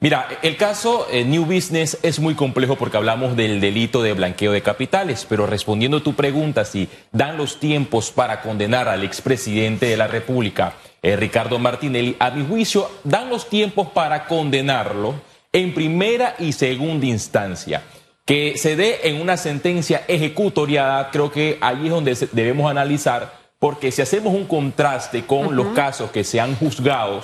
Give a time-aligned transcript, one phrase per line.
[0.00, 4.52] Mira, el caso eh, New Business es muy complejo porque hablamos del delito de blanqueo
[4.52, 9.86] de capitales, pero respondiendo a tu pregunta, si dan los tiempos para condenar al expresidente
[9.86, 15.16] de la República, eh, Ricardo Martinelli, a mi juicio, dan los tiempos para condenarlo
[15.52, 17.82] en primera y segunda instancia.
[18.24, 23.90] Que se dé en una sentencia ejecutoriada, creo que ahí es donde debemos analizar, porque
[23.90, 27.20] si hacemos un contraste con los casos que se han juzgado,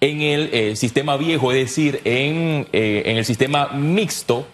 [0.00, 4.46] en el eh, sistema viejo, es decir, en, eh, en el sistema mixto,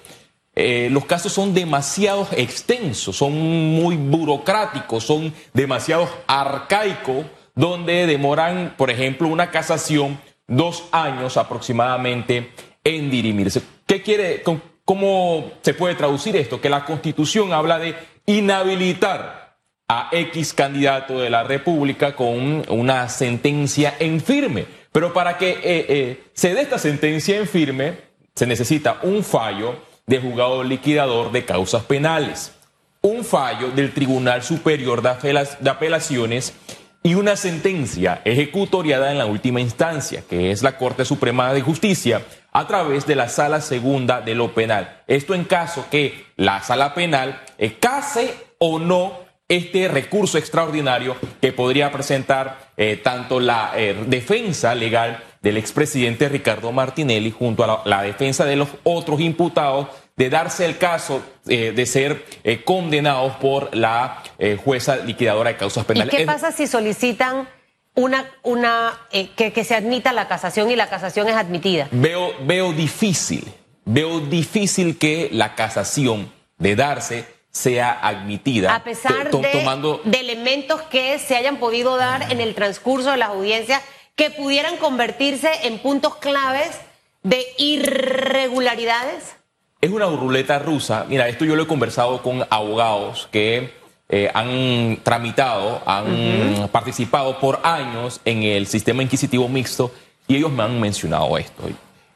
[0.57, 8.91] eh, los casos son demasiado extensos, son muy burocráticos, son demasiado arcaicos, donde demoran, por
[8.91, 12.53] ejemplo, una casación dos años aproximadamente
[12.83, 13.63] en dirimirse.
[13.87, 14.43] ¿Qué quiere,
[14.85, 16.61] cómo se puede traducir esto?
[16.61, 17.95] Que la Constitución habla de
[18.27, 19.57] inhabilitar
[19.89, 24.67] a X candidato de la República con una sentencia en firme.
[24.95, 27.99] Pero para que eh, eh, se dé esta sentencia en firme,
[28.33, 29.75] se necesita un fallo
[30.07, 32.53] de juzgado liquidador de causas penales,
[33.01, 36.55] un fallo del Tribunal Superior de Apelaciones
[37.03, 42.23] y una sentencia ejecutoriada en la última instancia, que es la Corte Suprema de Justicia,
[42.53, 45.03] a través de la Sala Segunda de lo Penal.
[45.09, 51.53] Esto en caso que la Sala Penal eh, case o no este recurso extraordinario que
[51.53, 58.03] podría presentar eh, tanto la eh, defensa legal del expresidente Ricardo Martinelli junto a la,
[58.03, 62.25] defensa de los otros imputados de darse el caso eh, de ser
[62.65, 64.23] condenados por la
[64.65, 66.15] jueza liquidadora de causas penales.
[66.15, 67.49] ¿Y qué pasa si solicitan
[67.95, 71.89] una, una que, que, se admita la casación y la casación es admitida?
[71.91, 73.45] Veo, veo difícil,
[73.85, 78.75] veo difícil que la casación de darse sea admitida.
[78.75, 83.81] A pesar de, elementos que se hayan podido dar en el transcurso de las audiencias
[84.17, 86.81] que pudieran convertirse en puntos claves
[87.23, 89.37] de irregularidades.
[89.81, 91.07] Es una ruleta rusa.
[91.09, 93.73] Mira, esto yo lo he conversado con abogados que
[94.09, 99.93] eh, han tramitado, han participado por años en el sistema inquisitivo mixto
[100.27, 101.63] y ellos me han mencionado esto.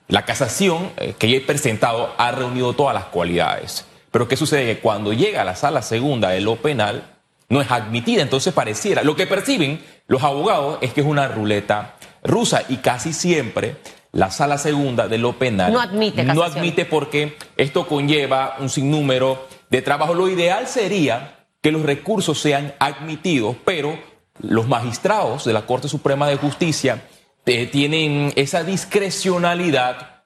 [0.08, 4.74] La casación eh, que yo he presentado ha reunido todas las cualidades pero ¿qué sucede?
[4.74, 7.02] Que cuando llega a la sala segunda de lo penal,
[7.48, 8.22] no es admitida.
[8.22, 13.12] Entonces pareciera, lo que perciben los abogados es que es una ruleta rusa y casi
[13.12, 13.76] siempre
[14.12, 19.46] la sala segunda de lo penal no admite, no admite porque esto conlleva un sinnúmero
[19.70, 20.14] de trabajo.
[20.14, 23.98] Lo ideal sería que los recursos sean admitidos, pero
[24.40, 27.02] los magistrados de la Corte Suprema de Justicia
[27.44, 30.17] eh, tienen esa discrecionalidad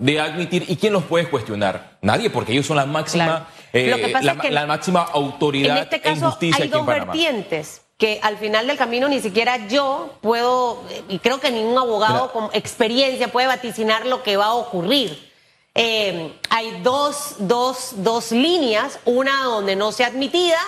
[0.00, 4.12] de admitir y quién los puede cuestionar nadie porque ellos son la máxima eh,
[4.50, 9.08] la, máxima autoridad en, este caso, justicia hay dos vertientes que al final del camino
[9.08, 14.38] ni siquiera yo puedo y creo que ningún abogado con experiencia puede vaticinar lo que
[14.38, 15.30] va a ocurrir.
[15.74, 20.58] Eh, hay dos, dos, dos líneas una donde no sea admitida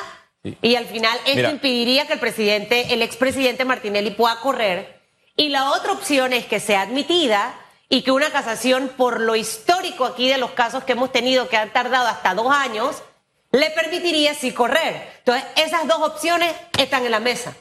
[0.61, 5.01] y al final esto impediría que el presidente el expresidente Martinelli pueda correr.
[5.35, 7.59] Y la otra opción es que sea admitida
[7.93, 11.59] y que una casación, por lo histórico aquí de los casos que hemos tenido, que
[11.59, 13.03] han tardado hasta dos años,
[13.53, 15.11] le permitiría sí correr.
[15.19, 17.55] Entonces, esas dos opciones están en la mesa.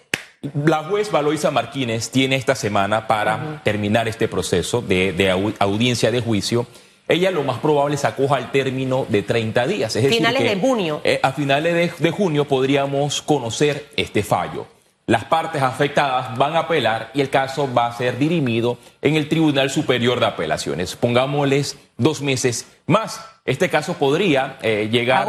[0.65, 6.65] La juez Valoisa Martínez tiene esta semana para terminar este proceso de, audiencia de juicio.
[7.09, 9.93] Ella lo más probable se acoja al término de 30 días.
[9.97, 11.01] Es finales de junio.
[11.03, 14.65] Eh, a finales de junio podríamos conocer este fallo
[15.07, 19.27] las partes afectadas van a apelar y el caso va a ser dirimido en el
[19.27, 20.95] Tribunal Superior de Apelaciones.
[20.95, 23.21] Pongámosles dos meses más.
[23.43, 25.27] Este caso podría eh, llegar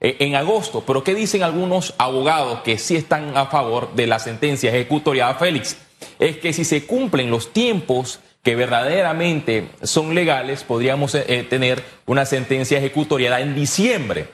[0.00, 0.84] eh, En, agosto.
[0.86, 5.76] Pero ¿qué dicen algunos abogados que sí están a favor de la sentencia ejecutoriada Félix?
[6.18, 12.24] Es que si se cumplen los tiempos que verdaderamente son legales, podríamos eh, tener una
[12.24, 14.28] sentencia ejecutoriada en diciembre.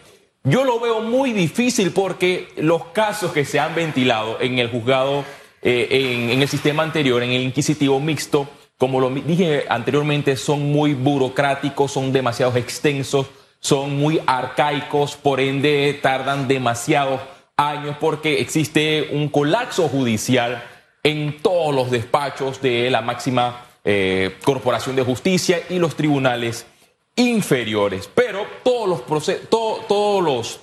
[0.48, 5.24] Yo lo veo muy difícil porque los casos que se han ventilado en el juzgado,
[5.60, 5.88] eh,
[6.30, 8.48] en, el sistema anterior, en el inquisitivo mixto,
[8.78, 13.26] como lo dije anteriormente, son muy burocráticos, son demasiado extensos,
[13.58, 17.20] son muy arcaicos, por ende tardan demasiados
[17.56, 20.62] años porque existe un colapso judicial
[21.02, 26.66] en todos los despachos de la máxima eh, corporación de justicia y los tribunales
[27.16, 30.60] inferiores, pero todos los, todos los,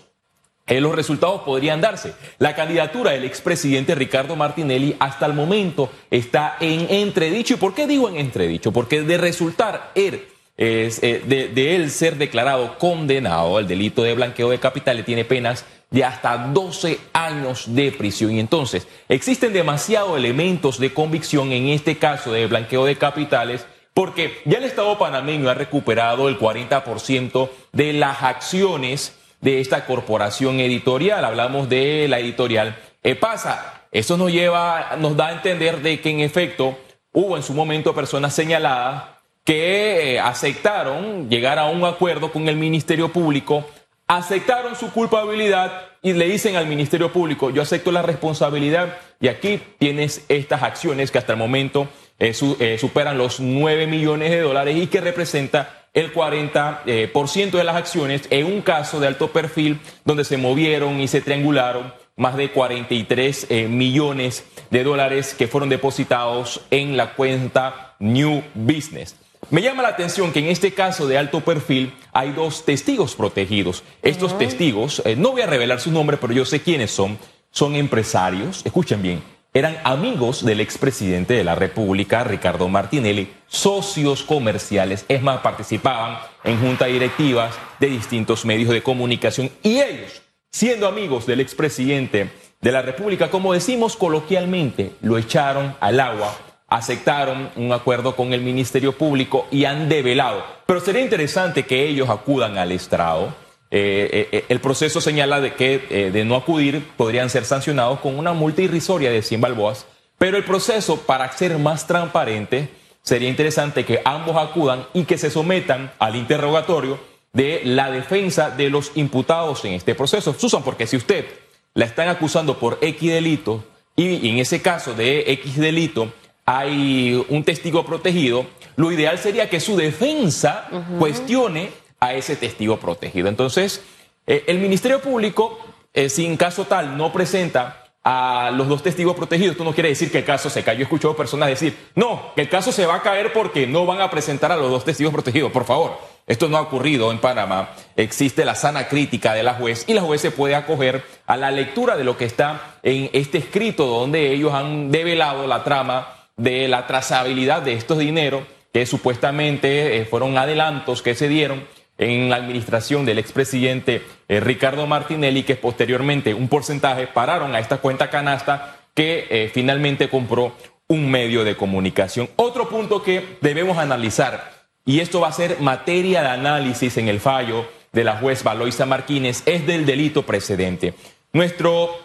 [0.68, 2.14] eh, los resultados podrían darse.
[2.38, 7.56] La candidatura del expresidente Ricardo Martinelli hasta el momento está en entredicho.
[7.56, 8.72] ¿Y por qué digo en entredicho?
[8.72, 14.52] Porque de resultar er, eh, de, de, él ser declarado condenado al delito de blanqueo
[14.52, 18.32] de capitales tiene penas de hasta 12 años de prisión.
[18.32, 24.42] Y entonces, existen demasiados elementos de convicción en este caso de blanqueo de capitales porque
[24.46, 31.24] ya el Estado panameño ha recuperado el 40% de las acciones de esta corporación editorial.
[31.26, 33.82] Hablamos de la editorial EPASA.
[33.92, 36.78] Eso nos lleva, nos da a entender de que en efecto
[37.12, 39.04] hubo en su momento personas señaladas
[39.44, 43.66] que eh, aceptaron llegar a un acuerdo con el Ministerio Público,
[44.08, 49.62] aceptaron su culpabilidad y le dicen al Ministerio Público, yo acepto la responsabilidad y aquí
[49.78, 51.88] tienes estas acciones que hasta el momento
[52.20, 57.76] eh, eh, superan los 9 millones de dólares y que representa el 40% de las
[57.76, 62.52] acciones en un caso de alto perfil donde se movieron y se triangularon más de
[62.52, 69.16] 43 millones de dólares que fueron depositados en la cuenta New Business.
[69.50, 73.84] Me llama la atención que en este caso de alto perfil hay dos testigos protegidos.
[74.02, 77.18] Estos testigos, eh, no voy a revelar su nombre, pero yo sé quiénes son.
[77.52, 79.22] Son empresarios, escuchen bien,
[79.54, 86.60] eran amigos del expresidente de la República, Ricardo Martinelli, socios comerciales, es más, participaban en
[86.60, 92.82] juntas directivas de distintos medios de comunicación y ellos, siendo amigos del expresidente de la
[92.82, 96.36] República, como decimos coloquialmente, lo echaron al agua
[96.74, 100.44] aceptaron un acuerdo con el Ministerio Público y han develado.
[100.66, 103.36] Pero sería interesante que ellos acudan al estrado.
[103.76, 108.20] Eh, eh, eh, el proceso señala de que de no acudir podrían ser sancionados con
[108.20, 109.88] una multa irrisoria de 100 balboas,
[110.20, 112.70] pero el proceso, para ser más transparente,
[113.02, 117.00] sería interesante que ambos acudan y que se sometan al interrogatorio
[117.34, 120.36] de la defensa de los imputados en este proceso.
[120.38, 121.26] Susan, porque si usted
[121.74, 123.64] la están acusando por X delito
[123.96, 126.14] y en ese caso de X delito,
[126.46, 133.30] hay un testigo protegido, lo ideal sería que su defensa cuestione a ese testigo protegido.
[133.30, 133.82] Entonces,
[134.28, 135.58] eh, el Ministerio Público,
[135.94, 139.88] eh, si en caso tal no presenta a los dos testigos protegidos, esto no quiere
[139.88, 140.82] decir que el caso se cayó.
[140.82, 144.02] He escuchado personas decir, no, que el caso se va a caer porque no van
[144.02, 145.54] a presentar a los dos testigos protegidos.
[145.54, 145.98] Por favor,
[146.28, 147.70] esto no ha ocurrido en Panamá.
[147.96, 151.52] Existe la sana crítica de la juez y la juez se puede acoger a la
[151.52, 156.68] lectura de lo que está en este escrito donde ellos han develado la trama de
[156.68, 161.64] la trazabilidad de estos dineros que supuestamente eh, fueron adelantos que se dieron
[161.98, 167.78] en la administración del expresidente eh, Ricardo Martinelli, que posteriormente un porcentaje pararon a esta
[167.78, 170.56] cuenta canasta que eh, finalmente compró
[170.88, 172.30] un medio de comunicación.
[172.36, 177.20] Otro punto que debemos analizar, y esto va a ser materia de análisis en el
[177.20, 180.94] fallo de la juez Valoisa Martínez, es del delito precedente.
[181.32, 182.04] Nuestro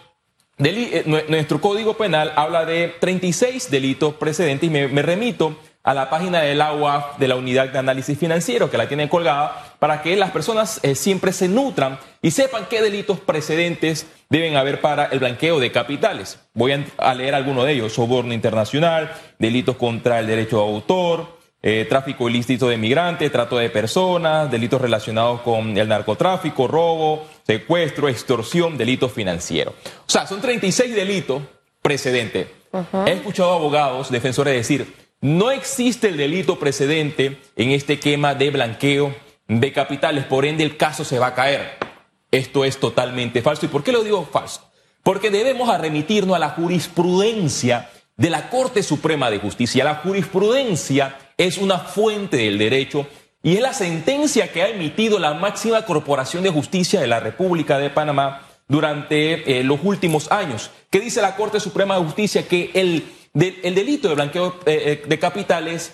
[0.61, 5.57] eh, nuestro código penal habla de 36 delitos precedentes y me, remito
[5.89, 9.73] a la página del agua de la unidad de análisis financiero que la tienen colgada
[9.79, 14.81] para que las personas eh, siempre se nutran y sepan qué delitos precedentes deben haber
[14.81, 16.39] para el blanqueo de capitales.
[16.53, 17.93] Voy a, leer algunos de ellos.
[17.93, 23.71] Soborno internacional, delitos contra el derecho de autor, eh, tráfico ilícito de migrantes, trato de
[23.71, 29.73] personas, delitos relacionados con el narcotráfico, robo, secuestro, extorsión, delitos financieros.
[30.01, 31.41] O sea, son 36 delitos
[31.81, 32.45] precedentes.
[33.07, 39.15] He escuchado abogados, defensores decir, no existe el delito precedente en este quema de blanqueo
[39.47, 41.77] de capitales, por ende el caso se va a caer.
[42.31, 43.65] Esto es totalmente falso.
[43.65, 44.69] ¿Y por qué lo digo falso?
[45.03, 49.83] Porque debemos remitirnos a la jurisprudencia de la Corte Suprema de Justicia.
[49.83, 53.07] La jurisprudencia es una fuente del derecho
[53.41, 57.79] y es la sentencia que ha emitido la máxima corporación de justicia de la República
[57.79, 60.69] de Panamá durante eh, los últimos años.
[60.89, 62.47] ¿Qué dice la Corte Suprema de Justicia?
[62.47, 65.93] Que el, el delito de blanqueo eh, eh, de capitales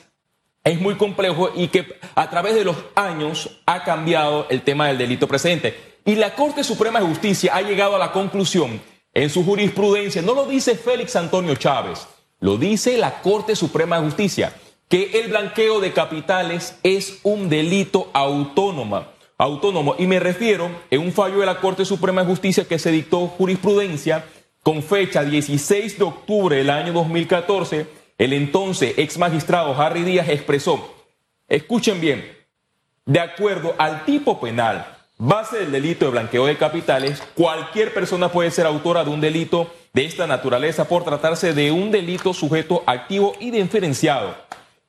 [0.63, 4.98] es muy complejo y que a través de los años ha cambiado el tema del
[4.98, 5.96] delito precedente.
[6.06, 8.82] Y la Corte Suprema de Justicia ha llegado a la conclusión
[9.13, 12.08] en su jurisprudencia, no lo dice Félix Antonio Chávez,
[12.39, 14.54] lo dice la Corte Suprema de Justicia
[14.89, 19.06] que el blanqueo de capitales es un delito autónomo,
[19.38, 19.96] autónomo.
[19.98, 23.27] Y me refiero en un fallo de la Corte Suprema de Justicia que se dictó
[23.27, 24.25] jurisprudencia
[24.65, 27.86] con fecha 16 de octubre del año 2014,
[28.17, 30.91] el entonces ex magistrado Harry Díaz expresó,
[31.48, 32.36] escuchen bien,
[33.05, 34.88] de acuerdo al tipo penal,
[35.19, 39.72] base del delito de blanqueo de capitales, cualquier persona puede ser autora de un delito
[39.93, 44.36] de esta naturaleza por tratarse de un delito sujeto activo y diferenciado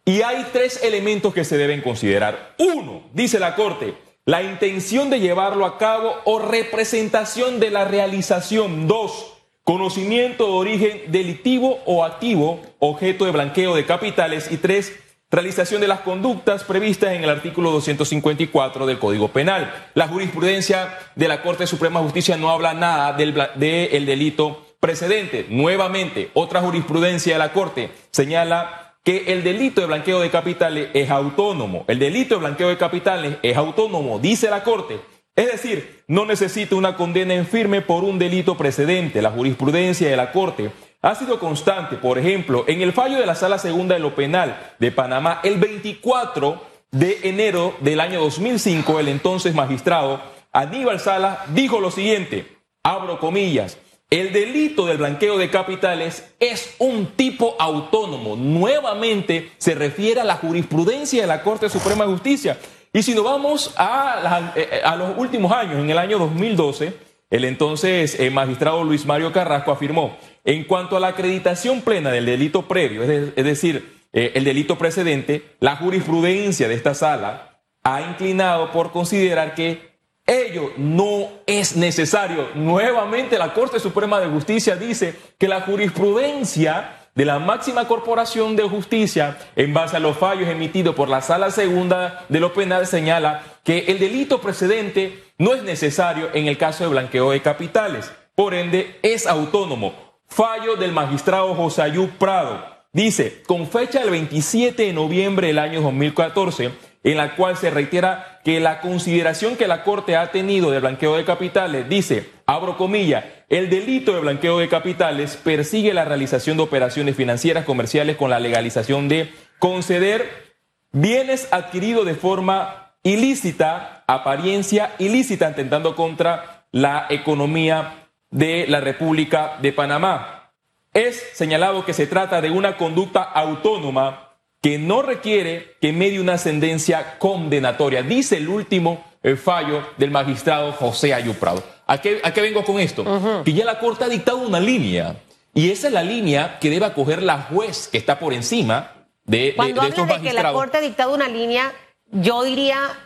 [0.06, 2.54] y hay tres elementos que se deben considerar.
[2.58, 8.86] Uno, dice la Corte, la intención de llevarlo a cabo o representación de la realización.
[8.86, 9.35] Dos,
[9.66, 14.52] conocimiento de origen delictivo o activo, objeto de blanqueo de capitales.
[14.52, 14.96] Y tres,
[15.28, 19.74] realización de las conductas previstas en el artículo 254 del Código Penal.
[19.94, 25.46] La jurisprudencia de la Corte Suprema de Justicia no habla nada del, del delito precedente.
[25.48, 31.10] Nuevamente, otra jurisprudencia de la Corte señala que el delito de blanqueo de capitales es
[31.10, 31.84] autónomo.
[31.88, 35.00] El delito de blanqueo de capitales es autónomo, dice la Corte.
[35.36, 39.20] Es decir, no necesita una condena en firme por un delito precedente.
[39.20, 40.70] La jurisprudencia de la Corte
[41.02, 41.96] ha sido constante.
[41.96, 45.58] Por ejemplo, en el fallo de la Sala Segunda de lo Penal de Panamá, el
[45.58, 53.18] 24 de enero del año 2005, el entonces magistrado Aníbal Sala dijo lo siguiente, abro
[53.18, 53.76] comillas,
[54.08, 58.36] el delito del blanqueo de capitales es un tipo autónomo.
[58.36, 62.56] Nuevamente se refiere a la jurisprudencia de la Corte Suprema de Justicia.
[62.96, 66.94] Y si nos vamos a, eh, los últimos años, en el año 2012,
[67.28, 72.24] el entonces eh, magistrado Luis Mario Carrasco afirmó, en cuanto a la acreditación plena del
[72.24, 78.72] delito previo, es, decir, eh, el delito precedente, la jurisprudencia de esta sala ha inclinado
[78.72, 79.90] por considerar que
[80.24, 82.48] ello no es necesario.
[82.54, 88.62] Nuevamente la Corte Suprema de Justicia dice que la jurisprudencia de la máxima corporación de
[88.62, 93.42] justicia, en base a los fallos emitidos por la Sala Segunda de lo Penal, señala
[93.64, 98.12] que el delito precedente no es necesario en el caso de blanqueo de capitales.
[98.34, 99.94] Por ende, es autónomo.
[100.28, 102.62] Fallo del magistrado José Ayub Prado.
[102.92, 106.70] Dice, con fecha del 27 de noviembre del año 2014,
[107.06, 111.16] en la cual se reitera que la consideración que la Corte ha tenido de blanqueo
[111.16, 116.64] de capitales dice, abro comilla, el delito de blanqueo de capitales persigue la realización de
[116.64, 120.56] operaciones financieras comerciales con la legalización de conceder
[120.90, 129.72] bienes adquiridos de forma ilícita, apariencia ilícita, atentando contra la economía de la República de
[129.72, 130.50] Panamá.
[130.92, 134.25] Es señalado que se trata de una conducta autónoma
[134.60, 139.04] que no requiere que medie una ascendencia condenatoria, dice el último
[139.42, 141.62] fallo del magistrado José Ayuprado.
[141.86, 143.04] ¿A qué, ¿A qué vengo con esto?
[143.44, 145.16] Que ya la Corte ha dictado una línea,
[145.54, 148.92] y esa es la línea que debe acoger la juez que está por encima
[149.24, 151.72] de, Cuando de, de habla de que la Corte ha dictado una línea,
[152.10, 153.05] yo diría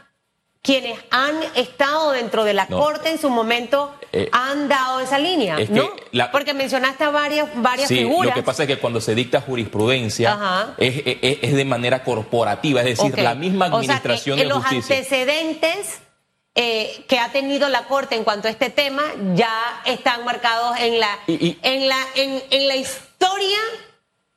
[0.63, 5.57] quienes han estado dentro de la corte en su momento eh, han dado esa línea,
[5.71, 5.91] ¿no?
[6.31, 8.31] Porque mencionaste varias, varias sí, figuras.
[8.31, 12.99] Lo que pasa es que cuando se dicta jurisprudencia es, es, de manera corporativa, es
[12.99, 14.79] decir, la misma administración o sea, que, de justicia.
[14.79, 16.01] Los antecedentes
[16.55, 21.01] eh, que ha tenido la corte en cuanto a este tema ya están marcados en
[21.01, 23.59] la, en la, en, en la historia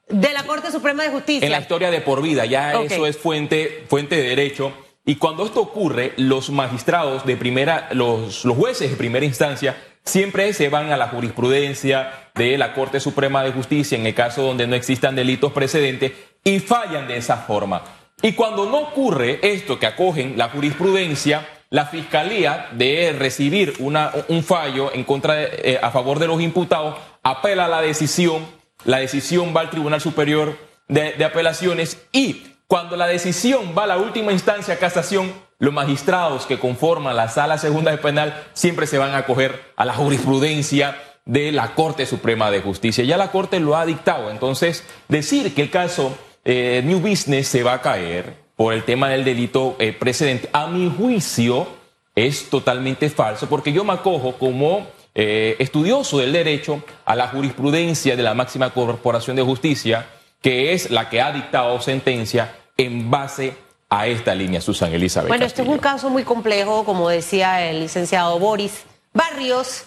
[0.07, 1.45] de la Corte Suprema de Justicia.
[1.45, 4.73] En la historia de por vida, ya eso es fuente, fuente de derecho.
[5.05, 10.69] Y cuando esto ocurre, los magistrados de primera, los, jueces de primera instancia, siempre se
[10.69, 14.75] van a la jurisprudencia de la Corte Suprema de Justicia en el caso donde no
[14.75, 16.13] existan delitos precedentes
[16.45, 17.83] y fallan de esa forma.
[18.21, 24.41] Y cuando no ocurre esto que acogen la jurisprudencia, la fiscalía de recibir una, un
[24.41, 28.45] fallo en contra eh, a favor de los imputados apela a la decisión,
[28.85, 30.57] la decisión va al Tribunal Superior
[30.87, 36.57] de Apelaciones y cuando la decisión va a la última instancia, casación, los magistrados que
[36.57, 41.51] conforman la sala segunda de penal siempre se van a acoger a la jurisprudencia de
[41.51, 43.03] la Corte Suprema de Justicia.
[43.03, 44.31] Ya la Corte lo ha dictado.
[44.31, 49.07] Entonces, decir que el caso eh, New Business se va a caer por el tema
[49.07, 51.67] del delito eh, precedente, a mi juicio,
[52.15, 58.15] es totalmente falso, porque yo me acojo como eh, estudioso del derecho a la jurisprudencia
[58.15, 60.07] de la máxima corporación de justicia,
[60.41, 63.55] que es la que ha dictado sentencia en base
[63.89, 65.27] a esta línea, Susan Elizabeth.
[65.27, 69.83] Bueno, este es un caso muy complejo, como decía el licenciado Boris Barrios,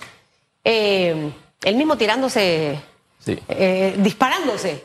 [0.62, 1.32] eh,
[1.64, 2.80] él mismo tirándose,
[3.26, 4.84] eh, disparándose.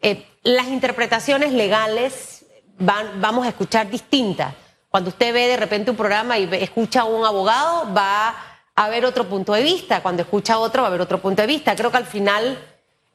[0.00, 2.46] Eh, las interpretaciones legales
[2.78, 4.54] van, vamos a escuchar distintas.
[4.88, 8.28] Cuando usted ve de repente un programa y escucha a un abogado, va
[8.74, 10.02] a haber otro punto de vista.
[10.02, 11.76] Cuando escucha a otro, va a haber otro punto de vista.
[11.76, 12.58] Creo que al final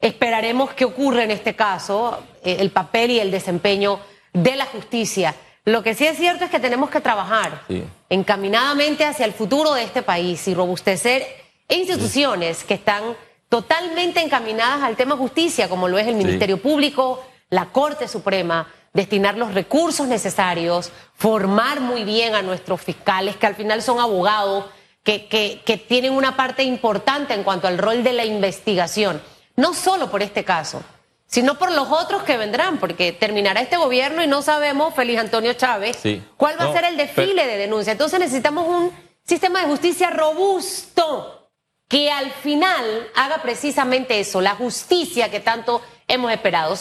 [0.00, 3.98] esperaremos que ocurra en este caso, el papel y el desempeño
[4.32, 5.34] de la justicia.
[5.64, 7.62] Lo que sí es cierto es que tenemos que trabajar
[8.08, 11.26] encaminadamente hacia el futuro de este país y robustecer
[11.68, 13.16] instituciones que están
[13.48, 19.36] totalmente encaminadas al tema justicia, como lo es el Ministerio Público, la Corte Suprema, destinar
[19.36, 24.66] los recursos necesarios, formar muy bien a nuestros fiscales, que al final son abogados,
[25.02, 29.20] que, que, que tienen una parte importante en cuanto al rol de la investigación,
[29.56, 30.82] no solo por este caso,
[31.30, 35.52] sino por los otros que vendrán, porque terminará este gobierno y no sabemos, Feliz Antonio
[35.52, 35.96] Chávez,
[36.36, 37.92] cuál va a ser el desfile de denuncia.
[37.92, 38.92] Entonces necesitamos un
[39.24, 41.48] sistema de justicia robusto
[41.86, 46.74] que al final haga precisamente eso, la justicia que tanto hemos esperado.